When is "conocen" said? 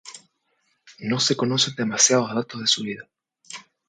1.37-1.75